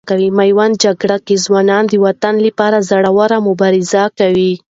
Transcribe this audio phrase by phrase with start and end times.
[0.37, 4.53] میوند جګړې کې ځوانان د وطن لپاره زړه ور مبارزه کوي.